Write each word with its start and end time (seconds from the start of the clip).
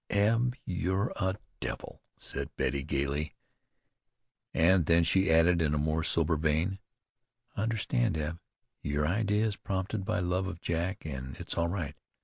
"Eb, 0.09 0.55
you're 0.65 1.13
a 1.17 1.35
devil," 1.59 2.01
said 2.17 2.49
Betty 2.57 2.81
gaily, 2.83 3.35
and 4.51 4.87
then 4.87 5.03
she 5.03 5.29
added 5.31 5.61
in 5.61 5.75
a 5.75 5.77
more 5.77 6.03
sober 6.03 6.37
vein, 6.37 6.79
"I 7.55 7.61
understand, 7.61 8.17
Eb. 8.17 8.39
Your 8.81 9.05
idea 9.05 9.45
is 9.45 9.57
prompted 9.57 10.03
by 10.03 10.17
love 10.17 10.47
of 10.47 10.59
Jack, 10.59 11.05
and 11.05 11.39
it's 11.39 11.55
all 11.55 11.67
right. 11.67 11.93